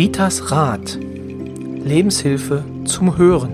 [0.00, 0.98] Ritas Rat.
[0.98, 3.52] Lebenshilfe zum Hören.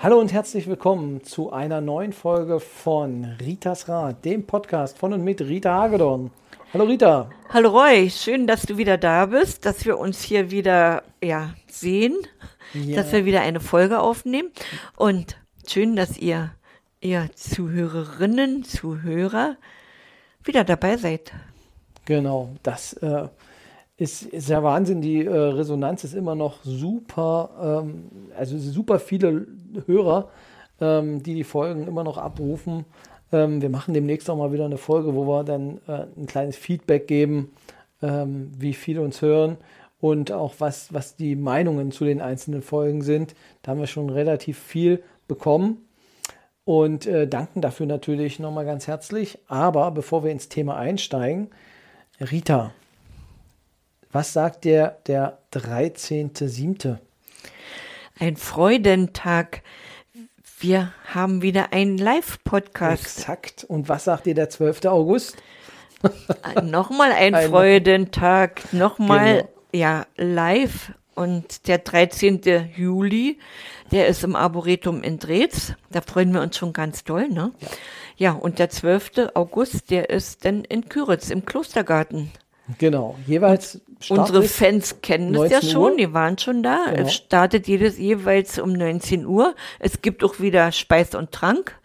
[0.00, 5.22] Hallo und herzlich willkommen zu einer neuen Folge von Ritas Rat, dem Podcast von und
[5.22, 6.32] mit Rita Hagedorn.
[6.72, 7.30] Hallo Rita.
[7.50, 12.16] Hallo Roy, schön, dass du wieder da bist, dass wir uns hier wieder ja, sehen,
[12.72, 12.96] ja.
[12.96, 14.50] dass wir wieder eine Folge aufnehmen
[14.96, 16.50] und schön, dass ihr
[17.04, 19.56] ihr Zuhörerinnen, Zuhörer
[20.42, 21.32] wieder dabei seid.
[22.06, 23.28] Genau, das äh,
[23.98, 25.02] ist, ist ja Wahnsinn.
[25.02, 29.46] Die äh, Resonanz ist immer noch super, ähm, also super viele
[29.86, 30.30] Hörer,
[30.80, 32.86] ähm, die die Folgen immer noch abrufen.
[33.32, 36.56] Ähm, wir machen demnächst auch mal wieder eine Folge, wo wir dann äh, ein kleines
[36.56, 37.52] Feedback geben,
[38.00, 39.58] ähm, wie viele uns hören
[40.00, 43.34] und auch was, was die Meinungen zu den einzelnen Folgen sind.
[43.60, 45.83] Da haben wir schon relativ viel bekommen
[46.64, 49.38] und äh, danken dafür natürlich nochmal ganz herzlich.
[49.48, 51.50] Aber bevor wir ins Thema einsteigen,
[52.20, 52.72] Rita,
[54.12, 56.98] was sagt dir der 13.7.?
[58.18, 59.62] Ein Freudentag.
[60.60, 63.18] Wir haben wieder einen Live-Podcast.
[63.18, 63.64] Exakt.
[63.64, 64.84] Und was sagt dir der 12.
[64.86, 65.36] August?
[66.62, 68.72] nochmal ein, ein Freudentag.
[68.72, 69.48] Nochmal, genau.
[69.72, 70.92] ja, live.
[71.14, 72.40] Und der 13.
[72.76, 73.38] Juli
[73.90, 75.74] der ist im Arboretum in Drehz.
[75.90, 77.52] Da freuen wir uns schon ganz doll, ne?
[77.60, 77.68] Ja.
[78.16, 79.30] ja, und der 12.
[79.34, 82.30] August, der ist dann in Küritz im Klostergarten.
[82.78, 83.80] Genau, jeweils.
[84.08, 85.96] Unsere Fans kennen es ja schon, Uhr.
[85.96, 86.86] die waren schon da.
[86.86, 87.06] Genau.
[87.06, 89.54] Es startet jedes jeweils um 19 Uhr.
[89.78, 91.78] Es gibt auch wieder Speis und Trank.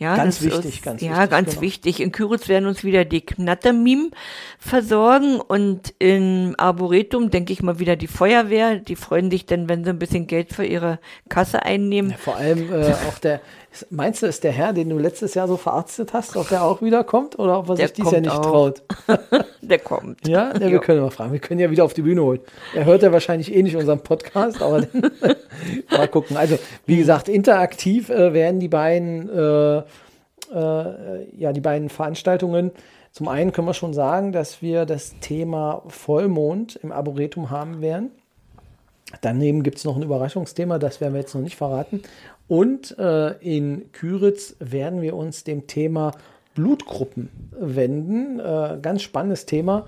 [0.00, 1.20] Ja, ganz wichtig, ist, ganz ja, wichtig.
[1.20, 1.60] Ja, ganz genau.
[1.60, 2.00] wichtig.
[2.00, 4.12] In Küritz werden uns wieder die Knattermim
[4.58, 8.76] versorgen und im Arboretum denke ich mal wieder die Feuerwehr.
[8.76, 12.12] Die freuen sich dann, wenn sie ein bisschen Geld für ihre Kasse einnehmen.
[12.12, 13.42] Ja, vor allem äh, auch der,
[13.90, 16.82] meinst du, ist der Herr, den du letztes Jahr so verarztet hast, ob der auch
[16.82, 18.42] wieder kommt oder ob er sich dies Jahr nicht auch.
[18.42, 18.82] traut?
[19.62, 20.26] der kommt.
[20.26, 21.32] Ja, ja, wir können mal fragen.
[21.32, 22.40] Wir können ja wieder auf die Bühne holen.
[22.74, 24.86] Er hört ja wahrscheinlich eh nicht unseren Podcast, aber
[25.90, 26.36] mal gucken.
[26.36, 29.84] Also, wie gesagt, interaktiv äh, werden die beiden, äh, äh,
[31.36, 32.72] ja, die beiden Veranstaltungen.
[33.12, 38.12] Zum einen können wir schon sagen, dass wir das Thema Vollmond im Arboretum haben werden.
[39.20, 42.02] Daneben gibt es noch ein Überraschungsthema, das werden wir jetzt noch nicht verraten.
[42.48, 46.12] Und äh, in Küritz werden wir uns dem Thema
[46.54, 47.28] Blutgruppen
[47.58, 48.40] wenden.
[48.40, 49.86] Äh, ganz spannendes Thema,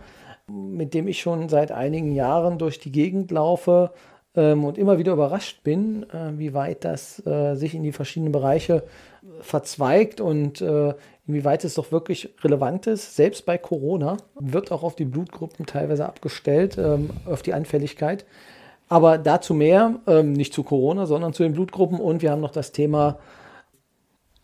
[0.48, 3.92] mit dem ich schon seit einigen Jahren durch die Gegend laufe
[4.34, 8.32] ähm, und immer wieder überrascht bin, äh, wie weit das äh, sich in die verschiedenen
[8.32, 8.84] Bereiche
[9.40, 10.94] verzweigt und äh,
[11.26, 13.16] inwieweit es doch wirklich relevant ist.
[13.16, 18.24] Selbst bei Corona wird auch auf die Blutgruppen teilweise abgestellt, ähm, auf die Anfälligkeit.
[18.92, 21.98] Aber dazu mehr, ähm, nicht zu Corona, sondern zu den Blutgruppen.
[21.98, 23.18] Und wir haben noch das Thema,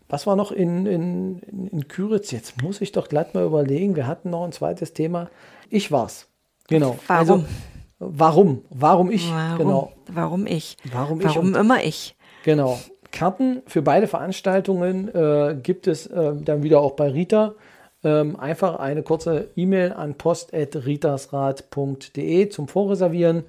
[0.07, 2.31] was war noch in, in, in Küritz?
[2.31, 3.95] Jetzt muss ich doch glatt mal überlegen.
[3.95, 5.29] Wir hatten noch ein zweites Thema.
[5.69, 6.29] Ich war's.
[6.67, 6.97] Genau.
[7.05, 7.29] Warum?
[7.29, 7.45] Also,
[7.99, 8.63] warum?
[8.71, 9.31] Warum ich?
[9.31, 9.57] Warum?
[9.59, 9.91] Genau.
[10.11, 10.77] Warum ich?
[10.91, 11.27] Warum ich?
[11.27, 12.15] Warum immer ich?
[12.43, 12.79] Genau.
[13.11, 17.53] Karten für beide Veranstaltungen äh, gibt es äh, dann wieder auch bei Rita.
[18.03, 23.43] Ähm, einfach eine kurze E-Mail an post.ritasrat.de zum Vorreservieren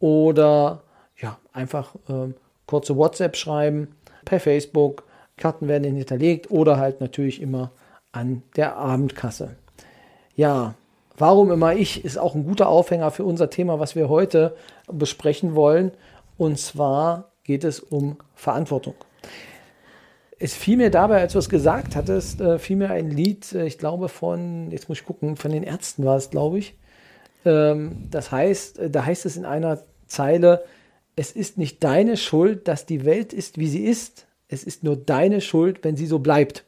[0.00, 0.82] oder
[1.20, 2.34] ja, einfach ähm,
[2.66, 5.04] kurze WhatsApp schreiben, per Facebook,
[5.36, 7.70] Karten werden hinterlegt oder halt natürlich immer
[8.12, 9.56] an der Abendkasse.
[10.34, 10.74] Ja,
[11.16, 14.56] warum immer ich ist auch ein guter Aufhänger für unser Thema, was wir heute
[14.90, 15.92] besprechen wollen.
[16.38, 18.94] Und zwar geht es um Verantwortung.
[20.38, 23.66] Es fiel mir dabei, als du es gesagt hattest, äh, fiel mir ein Lied, äh,
[23.66, 26.74] ich glaube von, jetzt muss ich gucken, von den Ärzten war es, glaube ich,
[28.10, 30.64] das heißt, äh, da heißt es in einer Zeile,
[31.16, 34.26] es ist nicht deine Schuld, dass die Welt ist, wie sie ist.
[34.48, 36.64] Es ist nur deine Schuld, wenn sie so bleibt.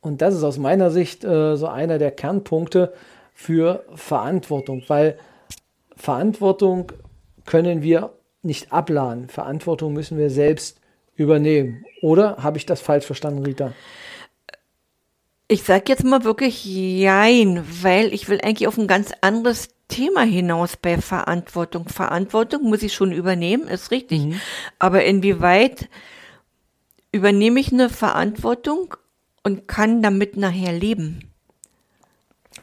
[0.00, 2.92] Und das ist aus meiner Sicht äh, so einer der Kernpunkte
[3.32, 5.16] für Verantwortung, weil
[5.96, 6.92] Verantwortung
[7.46, 8.10] können wir
[8.42, 9.28] nicht abladen.
[9.28, 10.78] Verantwortung müssen wir selbst
[11.16, 11.84] übernehmen.
[12.02, 13.72] Oder habe ich das falsch verstanden, Rita?
[15.46, 20.22] Ich sage jetzt mal wirklich Jein, weil ich will eigentlich auf ein ganz anderes Thema
[20.22, 21.88] hinaus bei Verantwortung.
[21.88, 24.24] Verantwortung muss ich schon übernehmen, ist richtig.
[24.24, 24.40] Mhm.
[24.78, 25.88] Aber inwieweit
[27.12, 28.96] übernehme ich eine Verantwortung
[29.42, 31.30] und kann damit nachher leben?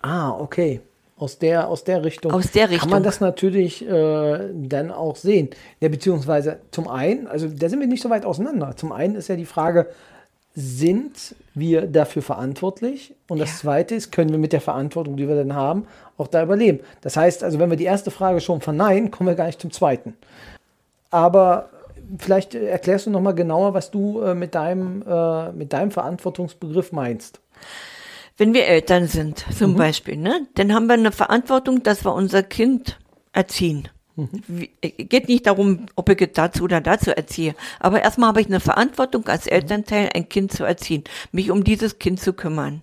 [0.02, 0.82] Ah, okay.
[1.16, 2.32] Aus der, aus der Richtung.
[2.32, 2.90] Aus der Richtung.
[2.90, 5.52] Kann man das natürlich äh, dann auch sehen.
[5.80, 8.76] Ja, beziehungsweise zum einen, also da sind wir nicht so weit auseinander.
[8.76, 9.88] Zum einen ist ja die Frage,
[10.54, 13.16] sind wir dafür verantwortlich?
[13.28, 13.58] Und das ja.
[13.58, 15.88] Zweite ist, können wir mit der Verantwortung, die wir dann haben,
[16.18, 16.82] auch da überleben?
[17.02, 19.72] Das heißt also, wenn wir die erste Frage schon verneinen, kommen wir gar nicht zum
[19.72, 20.16] Zweiten.
[21.10, 21.70] Aber
[22.18, 27.40] vielleicht erklärst du nochmal genauer, was du äh, mit, deinem, äh, mit deinem Verantwortungsbegriff meinst.
[28.38, 29.78] wenn wir Eltern sind, zum mhm.
[29.78, 32.98] Beispiel, ne, dann haben wir eine Verantwortung, dass wir unser Kind
[33.34, 33.88] erziehen.
[34.16, 34.68] Mhm.
[34.82, 37.56] Geht nicht darum, ob ich dazu oder dazu erziehe.
[37.80, 42.00] Aber erstmal habe ich eine Verantwortung als Elternteil, ein Kind zu erziehen, mich um dieses
[42.00, 42.82] Kind zu kümmern.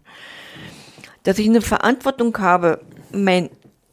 [1.23, 2.81] Dass ich eine Verantwortung habe,
[3.13, 3.51] meinen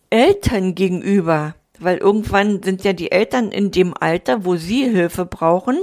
[0.10, 5.78] Eltern gegenüber, weil irgendwann sind ja die Eltern in dem Alter, wo sie Hilfe brauchen.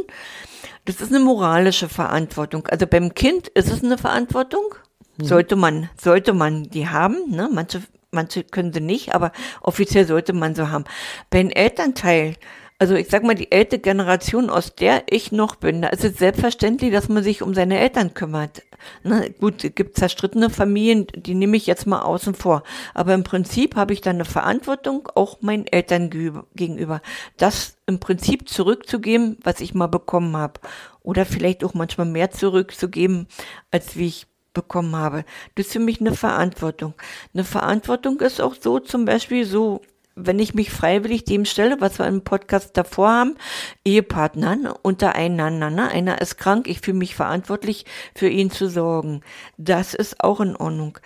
[0.84, 2.66] Das ist eine moralische Verantwortung.
[2.68, 4.74] Also beim Kind ist es eine Verantwortung,
[5.18, 5.24] Mhm.
[5.24, 7.48] Sollte man, sollte man die haben, ne?
[7.52, 10.84] Manche, manche können sie nicht, aber offiziell sollte man so haben.
[11.30, 12.36] Bei den Elternteil,
[12.78, 16.18] also ich sag mal, die ältere Generation, aus der ich noch bin, da ist es
[16.18, 18.62] selbstverständlich, dass man sich um seine Eltern kümmert.
[19.04, 22.64] Na, gut, es gibt zerstrittene Familien, die nehme ich jetzt mal außen vor.
[22.92, 26.10] Aber im Prinzip habe ich dann eine Verantwortung auch meinen Eltern
[26.54, 27.00] gegenüber,
[27.36, 30.60] das im Prinzip zurückzugeben, was ich mal bekommen habe.
[31.02, 33.28] Oder vielleicht auch manchmal mehr zurückzugeben,
[33.70, 35.24] als wie ich bekommen habe.
[35.54, 36.94] Das ist für mich eine Verantwortung.
[37.34, 39.82] Eine Verantwortung ist auch so zum Beispiel so,
[40.14, 43.36] wenn ich mich freiwillig dem stelle, was wir im Podcast davor haben,
[43.84, 45.70] Ehepartnern untereinander.
[45.70, 45.88] Ne?
[45.88, 49.22] Einer ist krank, ich fühle mich verantwortlich, für ihn zu sorgen.
[49.56, 50.98] Das ist auch in Ordnung.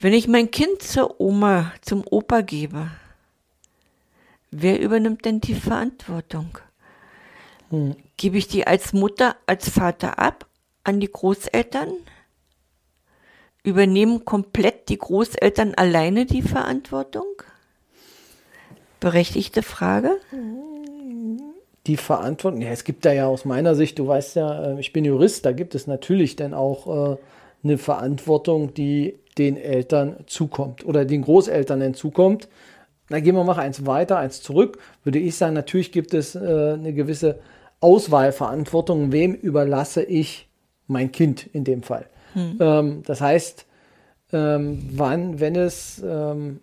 [0.00, 2.90] Wenn ich mein Kind zur Oma, zum Opa gebe,
[4.50, 6.58] wer übernimmt denn die Verantwortung?
[7.70, 7.96] Hm.
[8.16, 10.46] Gebe ich die als Mutter, als Vater ab
[10.84, 11.92] an die Großeltern?
[13.62, 17.26] Übernehmen komplett die Großeltern alleine die Verantwortung?
[19.00, 20.16] Berechtigte Frage?
[21.86, 24.92] Die Verantwortung, ja, es gibt da ja aus meiner Sicht, du weißt ja, äh, ich
[24.92, 27.16] bin Jurist, da gibt es natürlich dann auch äh,
[27.64, 32.48] eine Verantwortung, die den Eltern zukommt oder den Großeltern dann zukommt.
[33.08, 36.38] Da gehen wir mal eins weiter, eins zurück, würde ich sagen, natürlich gibt es äh,
[36.38, 37.38] eine gewisse
[37.80, 40.48] Auswahlverantwortung, wem überlasse ich
[40.88, 42.06] mein Kind in dem Fall.
[42.34, 42.58] Hm.
[42.60, 43.66] Ähm, das heißt,
[44.32, 46.60] ähm, wann, wenn es, ähm,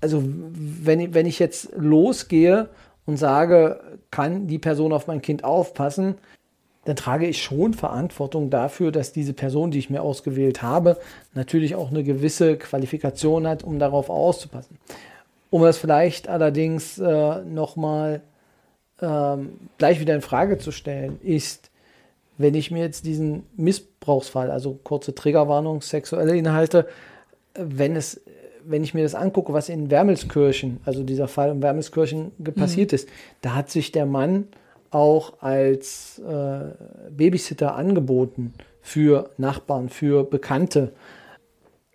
[0.00, 2.68] also wenn, wenn ich jetzt losgehe
[3.06, 6.16] und sage, kann die Person auf mein Kind aufpassen,
[6.84, 10.98] dann trage ich schon Verantwortung dafür, dass diese Person, die ich mir ausgewählt habe,
[11.32, 14.78] natürlich auch eine gewisse Qualifikation hat, um darauf auszupassen.
[15.50, 18.20] Um es vielleicht allerdings äh, nochmal
[19.00, 21.70] ähm, gleich wieder in Frage zu stellen, ist,
[22.36, 26.86] wenn ich mir jetzt diesen Missbrauchsfall, also kurze Triggerwarnung, sexuelle Inhalte,
[27.54, 28.20] wenn es,
[28.64, 32.96] wenn ich mir das angucke, was in Wermelskirchen, also dieser Fall in Wermelskirchen passiert mhm.
[32.96, 33.08] ist,
[33.42, 34.48] da hat sich der Mann
[34.90, 40.92] auch als äh, Babysitter angeboten für Nachbarn, für Bekannte.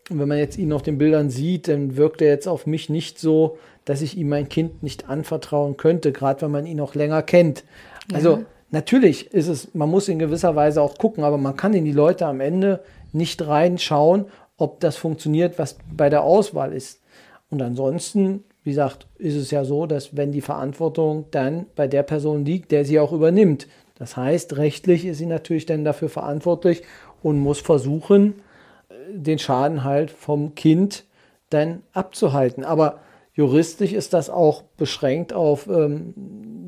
[0.09, 2.89] Und wenn man jetzt ihn auf den Bildern sieht, dann wirkt er jetzt auf mich
[2.89, 6.95] nicht so, dass ich ihm mein Kind nicht anvertrauen könnte, gerade wenn man ihn auch
[6.95, 7.63] länger kennt.
[8.11, 11.73] Also ja Natürlich ist es, man muss in gewisser Weise auch gucken, aber man kann
[11.73, 12.81] in die Leute am Ende
[13.11, 14.25] nicht reinschauen,
[14.57, 17.01] ob das funktioniert, was bei der Auswahl ist.
[17.49, 22.03] Und ansonsten, wie gesagt, ist es ja so, dass wenn die Verantwortung dann bei der
[22.03, 23.67] Person liegt, der sie auch übernimmt.
[23.95, 26.83] Das heißt, rechtlich ist sie natürlich dann dafür verantwortlich
[27.23, 28.35] und muss versuchen,
[29.11, 31.05] den Schaden halt vom Kind
[31.49, 32.63] dann abzuhalten.
[32.63, 32.99] Aber
[33.39, 36.13] juristisch ist das auch beschränkt auf ähm,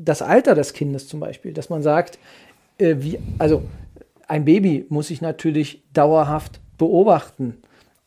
[0.02, 2.18] das Alter des Kindes zum Beispiel, dass man sagt,
[2.78, 3.64] äh, wie, also
[4.26, 7.58] ein Baby muss ich natürlich dauerhaft beobachten.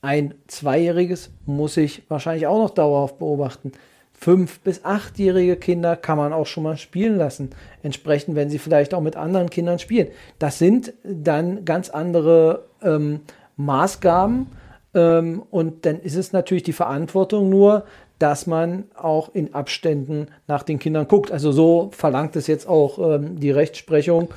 [0.01, 3.72] Ein Zweijähriges muss ich wahrscheinlich auch noch dauerhaft beobachten.
[4.13, 7.51] Fünf- bis achtjährige Kinder kann man auch schon mal spielen lassen.
[7.84, 10.08] Entsprechend, wenn sie vielleicht auch mit anderen Kindern spielen.
[10.40, 13.20] Das sind dann ganz andere ähm,
[13.58, 14.48] Maßgaben.
[14.96, 17.84] Ähm, und dann ist es natürlich die Verantwortung nur,
[18.20, 21.32] dass man auch in Abständen nach den Kindern guckt.
[21.32, 24.30] Also so verlangt es jetzt auch ähm, die Rechtsprechung.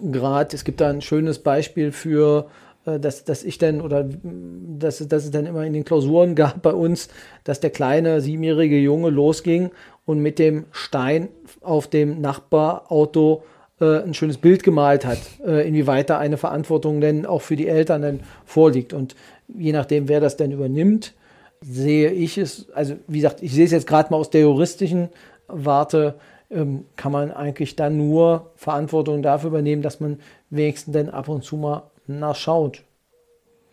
[0.00, 2.46] Gerade, es gibt da ein schönes Beispiel für,
[2.86, 6.62] äh, dass, dass ich dann, oder dass, dass es dann immer in den Klausuren gab
[6.62, 7.08] bei uns,
[7.44, 9.70] dass der kleine siebenjährige Junge losging
[10.04, 11.28] und mit dem Stein
[11.60, 13.42] auf dem Nachbarauto
[13.80, 17.66] äh, ein schönes Bild gemalt hat, äh, inwieweit da eine Verantwortung denn auch für die
[17.66, 18.92] Eltern dann vorliegt.
[18.92, 19.16] Und
[19.48, 21.14] je nachdem, wer das denn übernimmt,
[21.62, 25.08] sehe ich es, also wie gesagt, ich sehe es jetzt gerade mal aus der juristischen
[25.48, 26.14] Warte,
[26.50, 31.44] ähm, kann man eigentlich dann nur Verantwortung dafür übernehmen, dass man wenigstens dann ab und
[31.44, 32.82] zu mal nachschaut.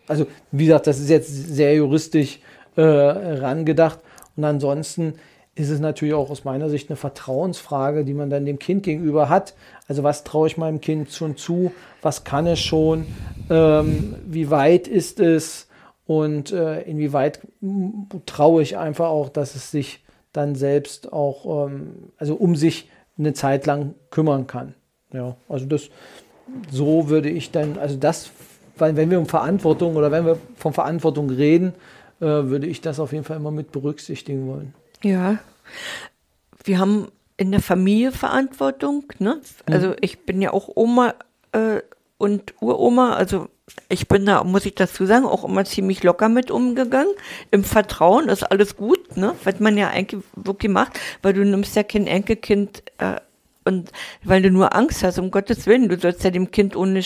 [0.08, 2.40] Also wie gesagt, das ist jetzt sehr juristisch
[2.76, 4.00] äh, rangedacht
[4.36, 5.16] und ansonsten
[5.56, 9.28] ist es natürlich auch aus meiner Sicht eine Vertrauensfrage, die man dann dem Kind gegenüber
[9.28, 9.56] hat.
[9.88, 11.74] Also was traue ich meinem Kind schon zu?
[12.02, 13.06] Was kann es schon?
[13.50, 15.68] Ähm, wie weit ist es?
[16.10, 17.40] Und äh, inwieweit
[18.26, 22.90] traue ich einfach auch, dass es sich dann selbst auch, ähm, also um sich
[23.20, 24.74] eine Zeit lang kümmern kann.
[25.14, 25.90] Ja, also das,
[26.72, 28.32] so würde ich dann, also das
[28.80, 31.74] weil wenn wir um Verantwortung oder wenn wir von Verantwortung reden,
[32.22, 34.74] äh, würde ich das auf jeden Fall immer mit berücksichtigen wollen.
[35.04, 35.38] Ja.
[36.64, 39.04] Wir haben in der Familie Verantwortung.
[39.20, 39.42] Ne?
[39.68, 41.14] Also ich bin ja auch Oma
[41.52, 41.82] äh,
[42.18, 43.50] und Uroma, also
[43.90, 47.14] ich bin da, muss ich dazu sagen, auch immer ziemlich locker mit umgegangen.
[47.52, 49.36] Im Vertrauen ist alles gut, ne?
[49.44, 53.16] Was man ja eigentlich wirklich macht, weil du nimmst ja kein Enkelkind äh,
[53.66, 53.92] und
[54.24, 57.04] weil du nur Angst hast, um Gottes Willen, du sollst ja dem Kind ohne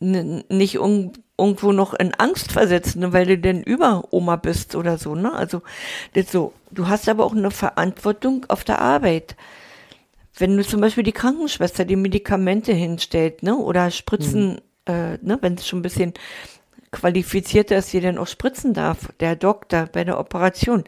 [0.00, 4.98] nicht, un, irgendwo noch in Angst versetzen, ne, weil du denn über Oma bist oder
[4.98, 5.32] so, ne?
[5.32, 5.62] Also
[6.14, 6.52] das so.
[6.70, 9.36] Du hast aber auch eine Verantwortung auf der Arbeit.
[10.36, 14.58] Wenn du zum Beispiel die Krankenschwester die Medikamente hinstellt, ne, oder Spritzen, mhm.
[14.86, 16.14] Äh, ne, wenn es schon ein bisschen
[16.90, 20.84] qualifizierter ist, die dann auch spritzen darf, der Doktor bei der Operation,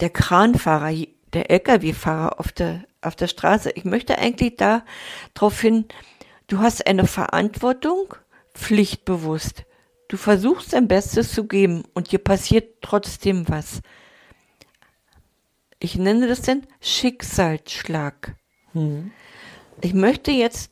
[0.00, 0.92] der Kranfahrer,
[1.32, 3.70] der Lkw-Fahrer auf der, auf der Straße.
[3.74, 4.84] Ich möchte eigentlich da
[5.34, 5.86] drauf hin,
[6.46, 8.14] du hast eine Verantwortung,
[8.54, 9.64] pflichtbewusst.
[10.08, 13.80] Du versuchst dein Bestes zu geben und dir passiert trotzdem was
[15.84, 18.36] ich nenne das denn Schicksalsschlag.
[18.72, 19.12] Mhm.
[19.82, 20.70] Ich möchte jetzt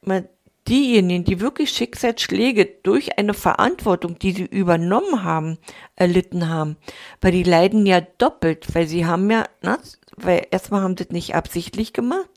[0.00, 0.28] mal
[0.68, 5.58] diejenigen, die wirklich Schicksalsschläge durch eine Verantwortung, die sie übernommen haben,
[5.96, 6.76] erlitten haben,
[7.20, 9.78] weil die leiden ja doppelt, weil sie haben ja, na,
[10.16, 12.28] weil erstmal haben sie das nicht absichtlich gemacht.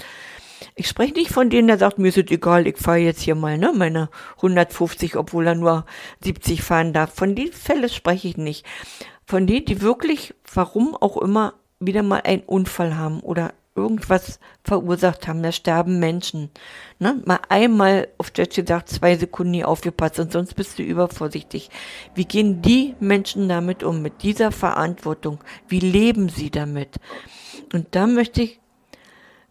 [0.75, 3.36] Ich spreche nicht von denen, der sagt, mir ist es egal, ich fahre jetzt hier
[3.36, 5.86] mal, ne, meine 150, obwohl er nur
[6.24, 7.13] 70 fahren darf.
[7.13, 8.65] Von den Fällen spreche ich nicht.
[9.25, 15.27] Von denen, die wirklich, warum auch immer, wieder mal einen Unfall haben oder irgendwas verursacht
[15.27, 16.50] haben, da sterben Menschen.
[17.00, 17.22] Ne?
[17.25, 21.69] Mal einmal auf Deutsch gesagt, zwei Sekunden nie aufgepasst und sonst bist du übervorsichtig.
[22.15, 25.39] Wie gehen die Menschen damit um, mit dieser Verantwortung?
[25.67, 26.98] Wie leben sie damit?
[27.72, 28.60] Und da möchte ich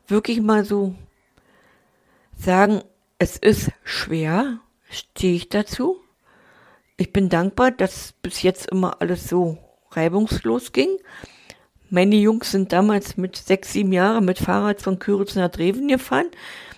[0.09, 0.95] wirklich mal so
[2.37, 2.83] sagen,
[3.19, 5.97] es ist schwer, stehe ich dazu.
[6.97, 9.59] Ich bin dankbar, dass bis jetzt immer alles so
[9.91, 10.99] reibungslos ging.
[11.89, 16.27] Meine Jungs sind damals mit sechs, sieben Jahren mit Fahrrad von Küritz nach Dreven gefahren.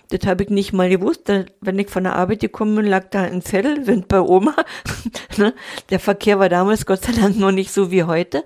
[0.09, 1.31] Das habe ich nicht mal gewusst.
[1.61, 4.55] Wenn ich von der Arbeit gekommen bin, lag da ein Zettel, sind bei Oma.
[5.37, 5.53] Ne?
[5.89, 8.43] der Verkehr war damals Gott sei Dank noch nicht so wie heute.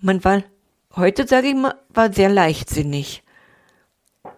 [0.00, 0.44] Man war,
[0.94, 3.24] heute sage ich mal, war sehr leichtsinnig.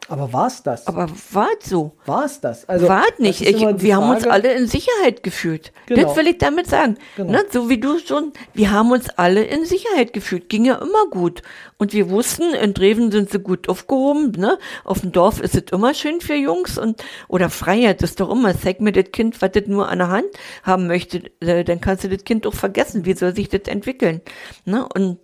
[0.09, 0.87] Aber war es das?
[0.87, 1.93] Aber war es so?
[2.07, 2.67] War es das?
[2.67, 3.43] Also, war es nicht.
[3.43, 3.95] Ich, wir Frage.
[3.95, 5.73] haben uns alle in Sicherheit gefühlt.
[5.87, 6.03] Genau.
[6.03, 6.97] Das will ich damit sagen.
[7.17, 7.33] Genau.
[7.33, 10.49] Ne, so wie du schon, wir haben uns alle in Sicherheit gefühlt.
[10.49, 11.43] Ging ja immer gut.
[11.77, 14.33] Und wir wussten, in Dreven sind sie gut aufgehoben.
[14.33, 14.59] Ne?
[14.85, 16.79] Auf dem Dorf ist es immer schön für Jungs.
[16.79, 18.59] und Oder Freiheit ist doch immer.
[18.59, 20.29] Zeig mir das Kind, was das nur an der Hand
[20.63, 21.23] haben möchte.
[21.41, 23.05] Äh, dann kannst du das Kind doch vergessen.
[23.05, 24.23] Wie soll sich das entwickeln?
[24.65, 24.89] Ne?
[24.95, 25.19] Und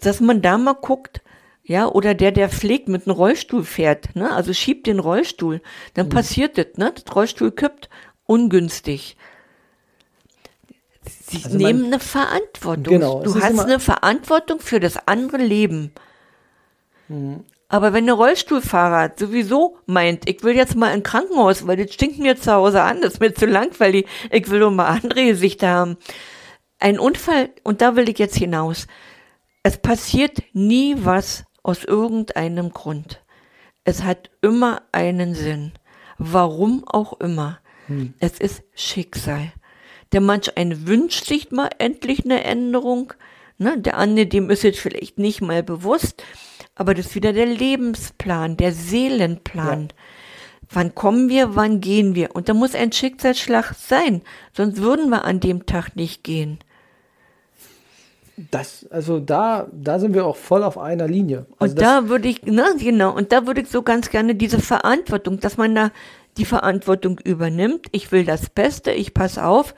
[0.00, 1.22] dass man da mal guckt,
[1.66, 4.30] ja, oder der, der pflegt, mit einem Rollstuhl fährt, ne?
[4.32, 5.62] Also schiebt den Rollstuhl,
[5.94, 6.10] dann mhm.
[6.10, 6.92] passiert das, ne?
[6.94, 7.88] Das Rollstuhl kippt,
[8.26, 9.16] ungünstig.
[11.26, 12.84] Sie also nehmen eine Verantwortung.
[12.84, 15.92] Genau, du hast eine Verantwortung für das andere Leben.
[17.08, 17.44] Mhm.
[17.68, 22.18] Aber wenn der Rollstuhlfahrer sowieso meint, ich will jetzt mal ein Krankenhaus, weil das stinkt
[22.18, 25.68] mir zu Hause an, das ist mir zu langweilig, ich will doch mal andere Gesichter
[25.68, 25.96] haben.
[26.78, 28.86] Ein Unfall, und da will ich jetzt hinaus.
[29.62, 33.20] Es passiert nie was aus irgendeinem Grund.
[33.82, 35.72] Es hat immer einen Sinn.
[36.18, 37.58] Warum auch immer.
[37.88, 38.14] Hm.
[38.20, 39.52] Es ist Schicksal.
[40.12, 43.12] Der manch eine wünscht sich mal endlich eine Änderung.
[43.58, 43.78] Ne?
[43.78, 46.22] Der andere, dem ist es vielleicht nicht mal bewusst.
[46.76, 49.88] Aber das ist wieder der Lebensplan, der Seelenplan.
[49.88, 49.96] Ja.
[50.70, 52.34] Wann kommen wir, wann gehen wir?
[52.34, 54.22] Und da muss ein Schicksalsschlag sein.
[54.52, 56.58] Sonst würden wir an dem Tag nicht gehen.
[58.50, 61.46] Das, also da, da sind wir auch voll auf einer Linie.
[61.58, 64.58] Also und da würde ich, na, genau, und da würde ich so ganz gerne diese
[64.58, 65.90] Verantwortung, dass man da
[66.36, 67.86] die Verantwortung übernimmt.
[67.92, 69.74] Ich will das Beste, ich passe auf,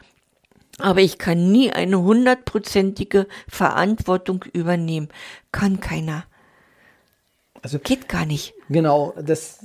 [0.79, 5.09] aber ich kann nie eine hundertprozentige Verantwortung übernehmen.
[5.53, 6.25] Kann keiner.
[7.63, 8.55] Also, Geht gar nicht.
[8.71, 9.59] Genau, das,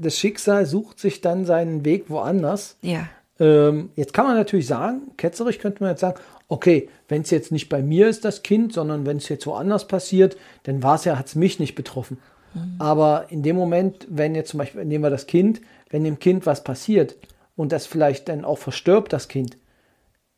[0.00, 2.76] das Schicksal sucht sich dann seinen Weg woanders.
[2.82, 3.08] Ja.
[3.40, 7.52] Ähm, jetzt kann man natürlich sagen, ketzerisch könnte man jetzt sagen, okay, wenn es jetzt
[7.52, 11.04] nicht bei mir ist, das Kind, sondern wenn es jetzt woanders passiert, dann war es
[11.04, 12.18] ja, hat es mich nicht betroffen.
[12.52, 12.74] Mhm.
[12.78, 16.44] Aber in dem Moment, wenn jetzt zum Beispiel, nehmen wir das Kind, wenn dem Kind
[16.46, 17.16] was passiert
[17.56, 19.56] und das vielleicht dann auch verstirbt, das Kind,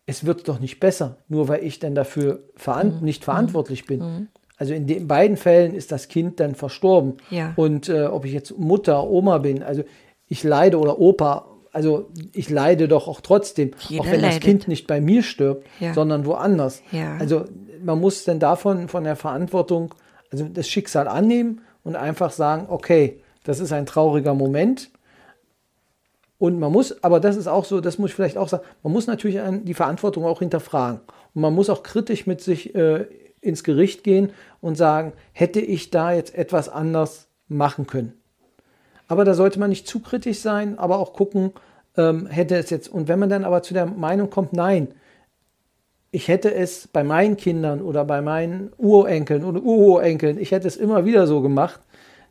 [0.05, 3.05] es wird doch nicht besser, nur weil ich dann dafür veran mhm.
[3.05, 4.01] nicht verantwortlich bin.
[4.01, 4.29] Mhm.
[4.59, 7.15] Also in den beiden Fällen ist das Kind dann verstorben.
[7.31, 7.55] Ja.
[7.57, 9.83] Und äh, ob ich jetzt Mutter, Oma bin, also
[10.29, 14.37] ich leide oder Opa, also ich leide doch auch trotzdem, Jeder auch wenn leidet.
[14.37, 15.95] das Kind nicht bei mir stirbt, ja.
[15.95, 16.83] sondern woanders.
[16.93, 17.17] Ja.
[17.19, 17.47] Also
[17.83, 19.95] man muss dann davon, von der Verantwortung,
[20.31, 24.91] also das Schicksal annehmen und einfach sagen, okay, das ist ein trauriger Moment
[26.43, 28.93] Und man muss, aber das ist auch so, das muss ich vielleicht auch sagen, man
[28.93, 31.01] muss natürlich die Verantwortung auch hinterfragen.
[31.35, 33.07] Und man muss auch kritisch mit sich äh,
[33.41, 38.15] ins Gericht gehen und sagen, hätte ich da jetzt etwas anders machen können.
[39.13, 41.53] Aber da sollte man nicht zu kritisch sein, aber auch gucken,
[41.99, 44.89] ähm, hätte es jetzt, und wenn man dann aber zu der Meinung kommt, nein,
[46.13, 50.79] ich hätte es bei meinen Kindern oder bei meinen Urenkeln oder Urenkeln, ich hätte es
[50.79, 51.81] immer wieder so gemacht,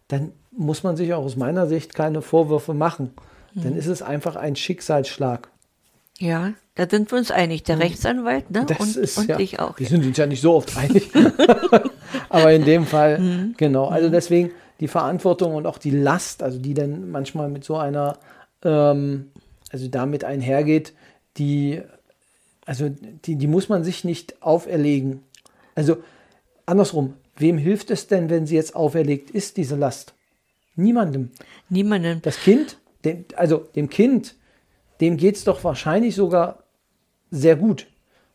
[0.08, 3.14] dann muss man sich auch aus meiner Sicht keine Vorwürfe machen.
[3.54, 3.62] Mhm.
[3.62, 5.50] Dann ist es einfach ein Schicksalsschlag.
[6.18, 7.62] Ja, da sind wir uns einig.
[7.62, 7.84] Der mhm.
[7.84, 8.66] Rechtsanwalt ne?
[8.68, 9.78] Das und, ist, und ja, ich auch.
[9.78, 11.12] Wir sind uns ja nicht so oft einig.
[12.30, 13.54] Aber in dem Fall, mhm.
[13.56, 13.86] genau.
[13.86, 14.14] Also mhm.
[14.14, 18.18] deswegen die Verantwortung und auch die Last, also die dann manchmal mit so einer,
[18.64, 19.32] ähm,
[19.72, 20.94] also damit einhergeht,
[21.38, 21.82] die,
[22.66, 25.22] also die, die muss man sich nicht auferlegen.
[25.76, 25.98] Also
[26.66, 30.16] andersrum, wem hilft es denn, wenn sie jetzt auferlegt ist, diese Last?
[30.76, 31.30] Niemandem.
[31.70, 32.22] Niemandem.
[32.24, 34.36] Das Kind, dem, also dem Kind,
[35.00, 36.64] dem geht es doch wahrscheinlich sogar
[37.30, 37.88] sehr gut.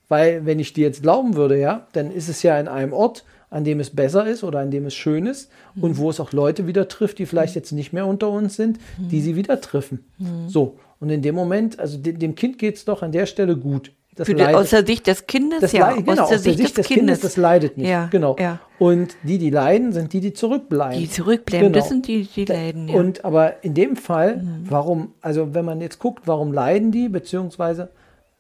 [0.09, 3.25] Weil, wenn ich dir jetzt glauben würde, ja, dann ist es ja in einem Ort,
[3.51, 5.85] an dem es besser ist oder an dem es schön ist mhm.
[5.85, 8.79] und wo es auch Leute wieder trifft, die vielleicht jetzt nicht mehr unter uns sind,
[8.99, 9.09] mhm.
[9.09, 10.05] die sie wieder treffen.
[10.19, 10.49] Mhm.
[10.49, 10.79] So.
[10.99, 13.93] Und in dem Moment, also dem, dem Kind geht es doch an der Stelle gut.
[14.17, 15.93] Das Für aus der Sicht des Kindes, das ja.
[15.93, 17.19] Genau, aus der, Sicht, Sicht des, des Kindes.
[17.19, 17.89] Kindes, das leidet nicht.
[17.89, 18.35] Ja, genau.
[18.39, 18.61] Ja.
[18.79, 20.99] Und die, die leiden, sind die, die zurückbleiben.
[20.99, 21.79] Die zurückbleiben, genau.
[21.79, 22.89] das sind die, die leiden.
[22.89, 22.95] Ja.
[22.95, 24.65] Und aber in dem Fall, mhm.
[24.71, 27.91] warum, also wenn man jetzt guckt, warum leiden die, beziehungsweise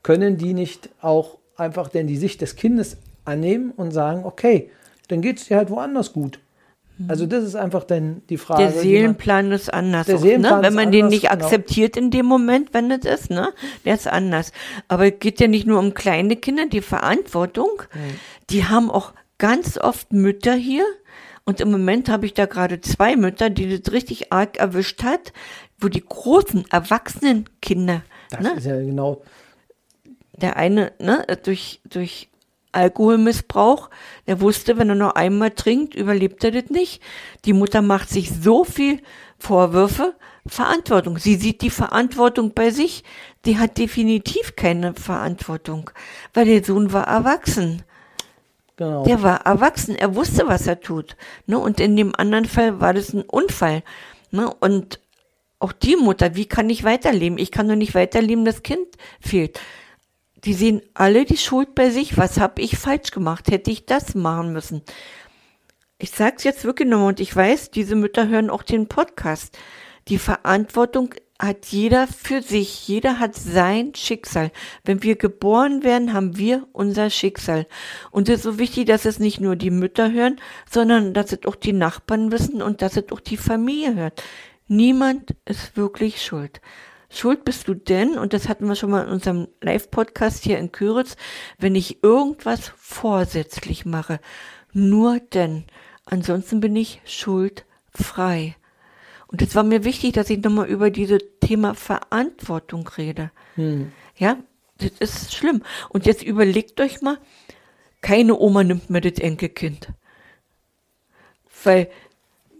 [0.02, 2.96] können die nicht auch einfach denn die Sicht des Kindes
[3.26, 4.70] annehmen und sagen, okay,
[5.08, 6.38] dann geht es dir halt woanders gut.
[7.08, 8.62] Also das ist einfach dann die Frage.
[8.62, 10.66] Der Seelenplan ist anders, der Seelenplan ne?
[10.66, 11.34] wenn man den nicht genau.
[11.34, 13.52] akzeptiert in dem Moment, wenn es ist, ne?
[13.84, 14.52] Der ist anders.
[14.88, 17.98] Aber es geht ja nicht nur um kleine Kinder, die Verantwortung, mhm.
[18.48, 20.84] die haben auch ganz oft Mütter hier.
[21.44, 25.34] Und im Moment habe ich da gerade zwei Mütter, die das richtig arg erwischt hat,
[25.78, 28.02] wo die großen, erwachsenen Kinder.
[28.30, 28.54] Das ne?
[28.56, 29.22] ist ja genau.
[30.32, 32.28] Der eine, ne, durch, durch
[32.76, 33.90] Alkoholmissbrauch.
[34.26, 37.02] Er wusste, wenn er noch einmal trinkt, überlebt er das nicht.
[37.44, 39.00] Die Mutter macht sich so viel
[39.38, 40.14] Vorwürfe,
[40.46, 41.18] Verantwortung.
[41.18, 43.02] Sie sieht die Verantwortung bei sich.
[43.44, 45.90] Die hat definitiv keine Verantwortung,
[46.34, 47.82] weil der Sohn war erwachsen.
[48.76, 49.04] Genau.
[49.04, 51.16] Der war erwachsen, er wusste, was er tut.
[51.46, 51.58] Ne?
[51.58, 53.82] Und in dem anderen Fall war das ein Unfall.
[54.30, 54.52] Ne?
[54.60, 55.00] Und
[55.58, 57.38] auch die Mutter, wie kann ich weiterleben?
[57.38, 58.86] Ich kann doch nicht weiterleben, das Kind
[59.20, 59.58] fehlt
[60.46, 62.16] die sehen alle die Schuld bei sich.
[62.16, 63.50] Was habe ich falsch gemacht?
[63.50, 64.82] Hätte ich das machen müssen?
[65.98, 69.58] Ich sage es jetzt wirklich nochmal und ich weiß, diese Mütter hören auch den Podcast.
[70.06, 72.86] Die Verantwortung hat jeder für sich.
[72.86, 74.52] Jeder hat sein Schicksal.
[74.84, 77.66] Wenn wir geboren werden, haben wir unser Schicksal.
[78.12, 81.44] Und es ist so wichtig, dass es nicht nur die Mütter hören, sondern dass es
[81.44, 84.22] auch die Nachbarn wissen und dass es auch die Familie hört.
[84.68, 86.60] Niemand ist wirklich schuld.
[87.08, 90.72] Schuld bist du denn, und das hatten wir schon mal in unserem Live-Podcast hier in
[90.72, 91.16] Küritz,
[91.58, 94.20] wenn ich irgendwas vorsätzlich mache.
[94.72, 95.64] Nur denn.
[96.04, 98.56] Ansonsten bin ich schuldfrei.
[99.28, 103.30] Und es war mir wichtig, dass ich nochmal über dieses Thema Verantwortung rede.
[103.54, 103.92] Hm.
[104.16, 104.38] Ja,
[104.78, 105.62] das ist schlimm.
[105.88, 107.18] Und jetzt überlegt euch mal,
[108.00, 109.88] keine Oma nimmt mir das Enkelkind.
[111.64, 111.88] Weil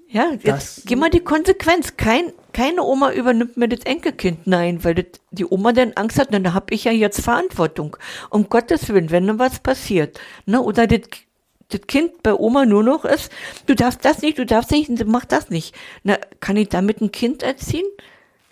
[0.08, 1.96] ja, jetzt das, geh mal die Konsequenz.
[1.96, 4.46] Kein, keine Oma übernimmt mir das Enkelkind.
[4.46, 7.98] Nein, weil das, die Oma dann Angst hat, dann habe ich ja jetzt Verantwortung.
[8.30, 10.18] Um Gottes Willen, wenn dann was passiert.
[10.46, 10.62] Ne?
[10.62, 11.00] Oder das,
[11.68, 13.30] das Kind bei Oma nur noch ist,
[13.66, 15.74] du darfst das nicht, du darfst nicht, mach das nicht.
[16.02, 17.84] Na, kann ich damit ein Kind erziehen?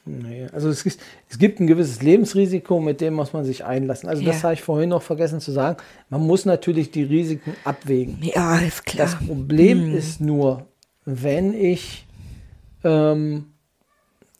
[0.05, 4.11] Nee, also es, ist, es gibt ein gewisses Lebensrisiko, mit dem muss man sich einlassen.
[4.11, 4.33] Also ja.
[4.33, 5.79] das habe ich vorhin noch vergessen zu sagen.
[6.11, 8.19] Man muss natürlich die Risiken abwägen.
[8.21, 9.07] Ja, ist klar.
[9.07, 9.97] Das Problem hm.
[9.97, 10.67] ist nur,
[11.07, 12.07] wenn ich,
[12.85, 13.47] ähm,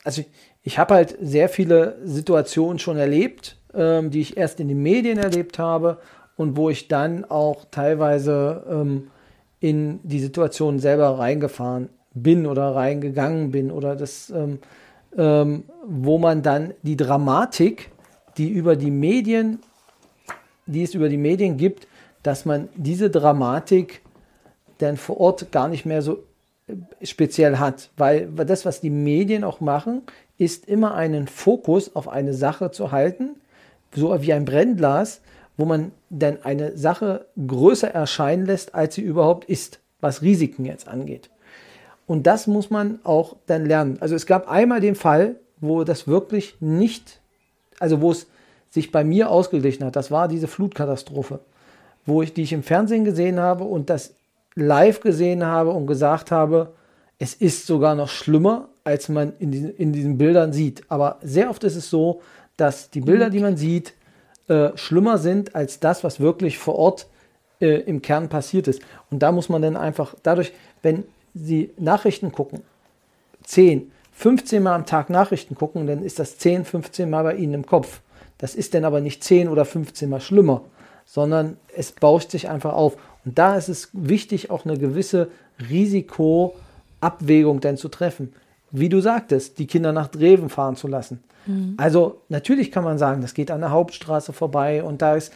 [0.05, 0.29] also ich,
[0.63, 5.19] ich habe halt sehr viele Situationen schon erlebt, ähm, die ich erst in den Medien
[5.19, 5.99] erlebt habe
[6.37, 9.11] und wo ich dann auch teilweise ähm,
[9.61, 14.59] in die Situation selber reingefahren bin oder reingegangen bin oder das, ähm,
[15.17, 17.91] ähm, wo man dann die Dramatik,
[18.37, 19.61] die über die Medien,
[20.67, 21.89] die es über die Medien gibt,
[22.23, 24.03] dass man diese Dramatik
[24.79, 26.25] dann vor Ort gar nicht mehr so
[27.03, 30.03] speziell hat, weil das, was die Medien auch machen,
[30.39, 33.37] ist immer einen Fokus auf eine Sache zu halten,
[33.95, 35.21] so wie ein Brennglas,
[35.57, 40.89] wo man dann eine Sache größer erscheinen lässt, als sie überhaupt ist, was Risiken jetzt
[40.89, 41.31] angeht.
[42.07, 43.99] Und das muss man auch dann lernen.
[44.01, 47.21] Also es gab einmal den Fall, wo das wirklich nicht,
[47.79, 48.27] also wo es
[48.69, 49.97] sich bei mir ausgeglichen hat.
[49.97, 51.41] Das war diese Flutkatastrophe,
[52.05, 54.15] wo ich, die ich im Fernsehen gesehen habe und das
[54.55, 56.73] live gesehen habe und gesagt habe,
[57.19, 60.83] es ist sogar noch schlimmer, als man in diesen, in diesen Bildern sieht.
[60.89, 62.21] Aber sehr oft ist es so,
[62.57, 63.95] dass die Bilder, die man sieht,
[64.49, 67.07] äh, schlimmer sind als das, was wirklich vor Ort
[67.61, 68.83] äh, im Kern passiert ist.
[69.11, 72.63] Und da muss man dann einfach, dadurch, wenn Sie Nachrichten gucken,
[73.45, 77.55] 10, 15 Mal am Tag Nachrichten gucken, dann ist das 10, 15 Mal bei Ihnen
[77.55, 78.01] im Kopf.
[78.39, 80.63] Das ist dann aber nicht 10 oder 15 Mal schlimmer,
[81.07, 82.97] sondern es bauscht sich einfach auf.
[83.25, 85.29] Und da ist es wichtig, auch eine gewisse
[85.71, 88.33] Risikoabwägung dann zu treffen.
[88.71, 91.23] Wie du sagtest, die Kinder nach Dreven fahren zu lassen.
[91.47, 91.75] Mhm.
[91.77, 95.33] Also natürlich kann man sagen, das geht an der Hauptstraße vorbei und da ist,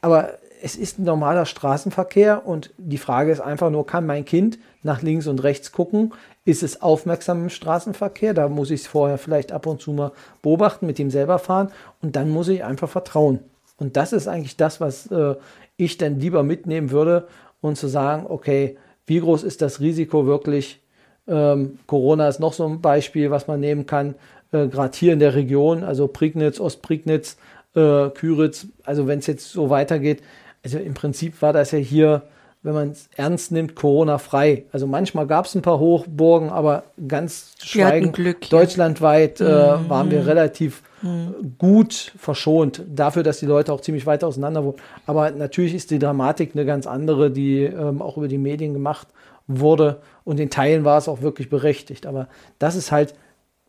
[0.00, 4.58] aber es ist ein normaler Straßenverkehr und die Frage ist einfach nur, kann mein Kind
[4.82, 6.14] nach links und rechts gucken?
[6.44, 8.32] Ist es aufmerksam im Straßenverkehr?
[8.34, 11.70] Da muss ich es vorher vielleicht ab und zu mal beobachten, mit ihm selber fahren
[12.00, 13.40] und dann muss ich einfach vertrauen.
[13.78, 15.34] Und das ist eigentlich das, was äh,
[15.76, 17.28] ich dann lieber mitnehmen würde
[17.60, 20.80] und zu sagen, okay, wie groß ist das Risiko wirklich?
[21.28, 24.14] Ähm, Corona ist noch so ein Beispiel, was man nehmen kann,
[24.52, 27.36] äh, gerade hier in der Region, also Prignitz, Ostprignitz,
[27.74, 30.22] äh, Küritz, also wenn es jetzt so weitergeht,
[30.64, 32.22] also im Prinzip war das ja hier,
[32.66, 34.64] wenn man es ernst nimmt, Corona-frei.
[34.72, 39.76] Also manchmal gab es ein paar Hochburgen, aber ganz schweigend, Glück, deutschlandweit ja.
[39.76, 39.88] äh, mhm.
[39.88, 41.54] waren wir relativ mhm.
[41.58, 44.78] gut verschont dafür, dass die Leute auch ziemlich weit auseinander wohnen.
[45.06, 49.06] Aber natürlich ist die Dramatik eine ganz andere, die ähm, auch über die Medien gemacht
[49.46, 49.98] wurde.
[50.24, 52.04] Und in Teilen war es auch wirklich berechtigt.
[52.04, 52.26] Aber
[52.58, 53.14] das ist halt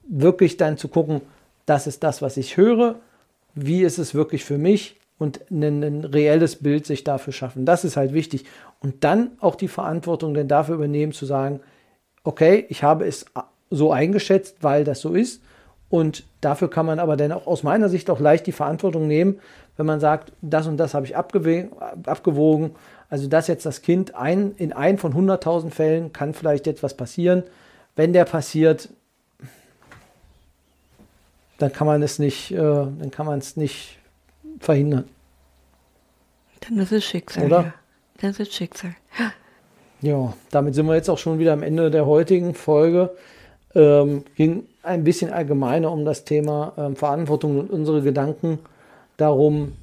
[0.10, 1.22] wirklich dann zu gucken,
[1.68, 2.96] das ist das, was ich höre.
[3.54, 4.98] Wie ist es wirklich für mich?
[5.20, 7.66] und ein, ein, reelles Bild sich dafür schaffen.
[7.66, 8.46] Das ist halt wichtig.
[8.80, 11.62] Und dann auch die Verantwortung denn dafür übernehmen, zu sagen,
[12.24, 13.26] okay, ich habe es
[13.70, 15.42] so eingeschätzt, weil das so ist.
[15.90, 19.40] Und dafür kann man aber dann auch aus meiner Sicht auch leicht die Verantwortung nehmen,
[19.78, 22.72] wenn man sagt, das und das habe ich abgewogen.
[23.10, 27.44] Also dass jetzt das Kind ein, in ein von 100.000 Fällen kann vielleicht etwas passieren.
[27.96, 28.90] Wenn der passiert,
[31.58, 33.98] dann kann man es nicht, äh, dann kann man es nicht
[34.60, 35.06] verhindern.
[36.68, 37.46] Dann ist es Schicksal.
[37.46, 37.62] Oder?
[37.62, 37.74] Ja.
[38.22, 38.96] Dann ist Schicksal.
[39.20, 39.32] Ja.
[40.02, 43.12] ja, damit sind wir jetzt auch schon wieder am Ende der heutigen Folge.
[43.76, 48.60] Ähm, ging ein bisschen allgemeiner um das Thema ähm, Verantwortung und unsere Gedanken
[49.18, 49.74] darum,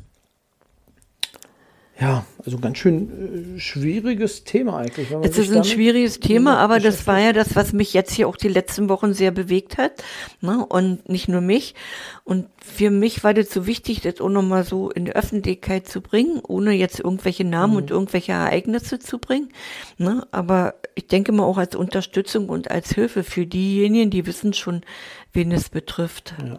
[2.01, 5.09] ja, also ganz schön äh, schwieriges Thema eigentlich.
[5.23, 8.37] es ist ein schwieriges Thema, aber das war ja das, was mich jetzt hier auch
[8.37, 10.03] die letzten Wochen sehr bewegt hat.
[10.41, 10.67] Ne?
[10.67, 11.77] Und nicht nur mich.
[12.25, 16.01] Und für mich war das so wichtig, das auch nochmal so in die Öffentlichkeit zu
[16.01, 17.79] bringen, ohne jetzt irgendwelche Namen mhm.
[17.79, 19.51] und irgendwelche Ereignisse zu bringen.
[19.97, 20.27] Ne?
[20.33, 24.83] Aber ich denke mal auch als Unterstützung und als Hilfe für diejenigen, die wissen schon,
[25.33, 26.35] wen es betrifft.
[26.45, 26.59] Ja.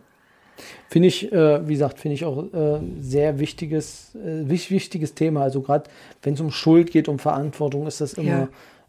[0.95, 5.41] Finde ich, äh, wie gesagt, finde ich auch äh, sehr wichtiges, äh, wichtiges Thema.
[5.41, 5.89] Also gerade
[6.23, 8.47] wenn es um Schuld geht, um Verantwortung, ist das immer,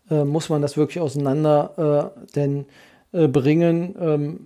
[0.09, 0.21] ja.
[0.21, 2.67] Äh, muss man das wirklich auseinander äh, denn
[3.11, 3.97] äh, bringen.
[4.01, 4.41] Ähm,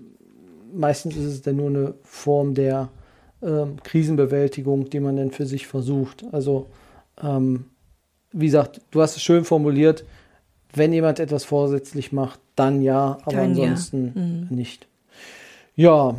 [0.73, 2.89] meistens ist es dann nur eine Form der
[3.43, 6.25] ähm, Krisenbewältigung, die man dann für sich versucht.
[6.33, 6.69] Also
[7.23, 7.67] ähm,
[8.33, 10.07] wie gesagt, du hast es schön formuliert,
[10.73, 14.23] wenn jemand etwas vorsätzlich macht, dann ja, aber dann ansonsten ja.
[14.23, 14.47] Mhm.
[14.49, 14.89] nicht.
[15.77, 16.15] Ja,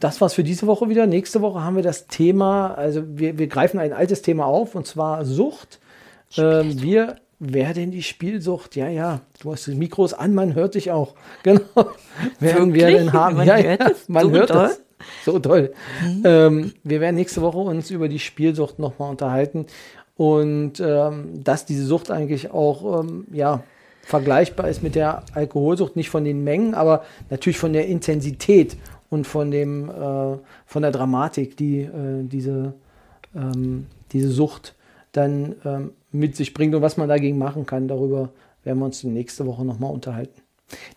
[0.00, 1.06] das war's für diese Woche wieder.
[1.06, 4.86] Nächste Woche haben wir das Thema, also wir, wir greifen ein altes Thema auf und
[4.86, 5.78] zwar Sucht.
[6.36, 10.90] Ähm, wir werden die Spielsucht, ja, ja, du hast die Mikros an, man hört dich
[10.90, 11.14] auch.
[11.42, 11.62] Genau.
[12.38, 13.36] Werden wir denn haben?
[13.36, 14.82] Man ja, hört ja, es man so hört es.
[15.24, 15.72] So toll.
[16.04, 16.22] Mhm.
[16.24, 19.66] Ähm, wir werden nächste Woche uns über die Spielsucht nochmal unterhalten
[20.16, 23.62] und ähm, dass diese Sucht eigentlich auch, ähm, ja,
[24.02, 28.76] vergleichbar ist mit der Alkoholsucht, nicht von den Mengen, aber natürlich von der Intensität
[29.10, 32.72] und von dem äh, von der Dramatik, die äh, diese,
[33.34, 34.74] ähm, diese Sucht
[35.12, 37.88] dann ähm, mit sich bringt und was man dagegen machen kann.
[37.88, 38.30] Darüber
[38.64, 40.40] werden wir uns nächste Woche nochmal unterhalten.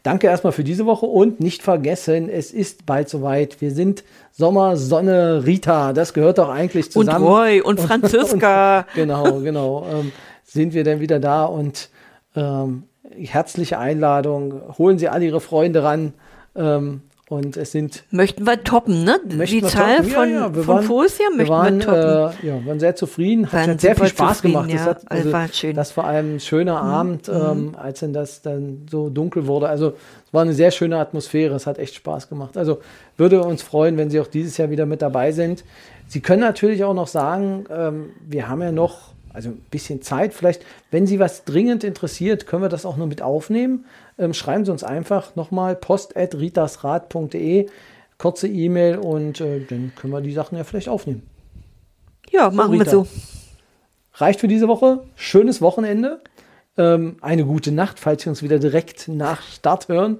[0.03, 3.59] Danke erstmal für diese Woche und nicht vergessen, es ist bald soweit.
[3.59, 5.93] Wir sind Sommer, Sonne, Rita.
[5.93, 7.25] Das gehört doch eigentlich zusammen.
[7.25, 8.79] Und Roy und Franziska.
[8.79, 9.87] und, genau, genau.
[9.91, 10.11] Ähm,
[10.43, 11.89] sind wir dann wieder da und
[12.35, 12.83] ähm,
[13.17, 14.61] herzliche Einladung.
[14.77, 16.13] Holen Sie alle Ihre Freunde ran.
[16.55, 17.01] Ähm,
[17.33, 18.03] und es sind.
[18.11, 19.19] Möchten wir toppen, ne?
[19.25, 20.11] Die Zahl toppen.
[20.11, 22.47] von, ja, ja, von waren, Fosia möchten wir, waren, wir toppen.
[22.47, 23.51] Äh, ja, waren sehr zufrieden.
[23.51, 24.69] Hat, hat sehr viel Spaß gemacht.
[24.69, 25.75] Ja, das, hat, also, war schön.
[25.75, 26.89] das war ein schöner mhm.
[26.89, 27.33] Abend, mhm.
[27.33, 29.67] ähm, als dann das dann so dunkel wurde.
[29.67, 29.93] Also
[30.25, 31.55] es war eine sehr schöne Atmosphäre.
[31.55, 32.57] Es hat echt Spaß gemacht.
[32.57, 32.79] Also
[33.17, 35.63] würde uns freuen, wenn Sie auch dieses Jahr wieder mit dabei sind.
[36.07, 40.33] Sie können natürlich auch noch sagen, ähm, wir haben ja noch also ein bisschen Zeit.
[40.33, 43.85] Vielleicht, wenn Sie was dringend interessiert, können wir das auch nur mit aufnehmen
[44.17, 47.67] ähm, schreiben Sie uns einfach nochmal post.ritasrat.de,
[48.17, 51.23] kurze E-Mail und äh, dann können wir die Sachen ja vielleicht aufnehmen.
[52.29, 53.07] Ja, machen so, wir so.
[54.15, 55.03] Reicht für diese Woche.
[55.15, 56.21] Schönes Wochenende.
[56.77, 60.19] ähm, eine gute Nacht, falls Sie uns wieder direkt nach Start hören.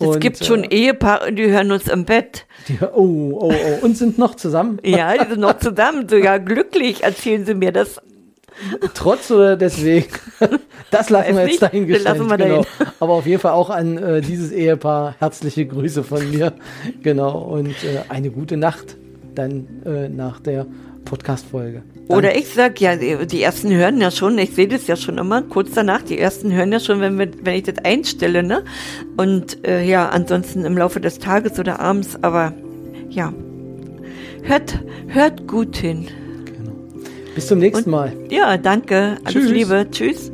[0.00, 2.46] Es gibt schon äh, Ehepaare, die hören uns im Bett.
[2.66, 4.80] die, oh, oh, oh, und sind noch zusammen.
[4.84, 6.08] Ja, die sind noch zusammen.
[6.08, 8.00] So, ja, glücklich erzählen sie mir das.
[8.94, 10.08] Trotz oder deswegen?
[10.90, 12.06] Das lassen Weiß wir nicht, jetzt dahingestellt.
[12.06, 12.62] das lassen wir genau.
[12.64, 12.92] dahin.
[13.00, 16.52] Aber auf jeden Fall auch an äh, dieses Ehepaar herzliche Grüße von mir.
[17.02, 17.38] Genau.
[17.38, 18.98] Und äh, eine gute Nacht
[19.34, 20.66] dann äh, nach der
[21.06, 21.82] Podcast-Folge.
[22.08, 25.18] Oder ich sag ja, die die ersten hören ja schon, ich sehe das ja schon
[25.18, 28.64] immer, kurz danach, die ersten hören ja schon, wenn, wir, wenn ich das einstelle, ne?
[29.16, 32.52] Und äh, ja, ansonsten im Laufe des Tages oder abends, aber
[33.08, 33.32] ja,
[34.42, 36.08] hört, hört gut hin.
[37.34, 38.12] Bis zum nächsten Mal.
[38.28, 39.50] Ja, danke, alles Tschüss.
[39.50, 40.30] Liebe, tschüss.